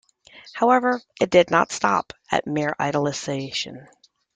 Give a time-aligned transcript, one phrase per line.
[0.55, 3.87] However, it did not stop at mere idolisation.